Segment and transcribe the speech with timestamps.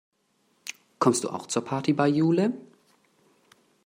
[0.97, 2.53] Kommst du auch zur Party bei Jule?